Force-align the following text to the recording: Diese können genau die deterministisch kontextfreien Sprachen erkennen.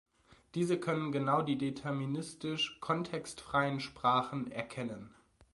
Diese 0.55 0.79
können 0.79 1.11
genau 1.11 1.43
die 1.43 1.59
deterministisch 1.59 2.79
kontextfreien 2.81 3.79
Sprachen 3.79 4.51
erkennen. 4.51 5.13